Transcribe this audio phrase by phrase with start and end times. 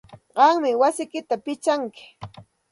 [0.35, 2.05] Qammi wasiyki pichanki.